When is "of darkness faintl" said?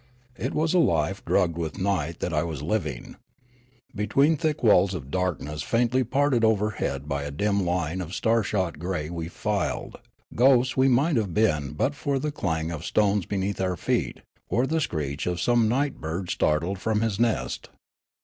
4.95-6.09